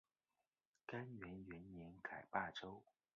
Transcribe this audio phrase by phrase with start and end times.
[0.87, 2.83] 干元元年改霸州。